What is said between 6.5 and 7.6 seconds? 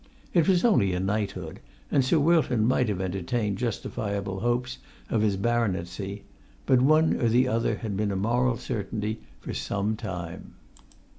but one or the